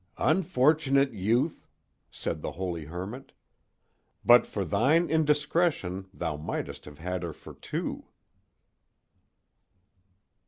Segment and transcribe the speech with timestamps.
[0.17, 1.67] "Unfortunate youth!"
[2.09, 3.33] said the holy hermit,
[4.25, 8.05] "but for thine indiscretion thou mightst have had her for two."